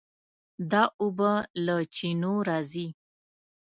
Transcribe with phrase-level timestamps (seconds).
[0.71, 1.31] دا اوبه
[1.65, 2.87] له چینو راځي.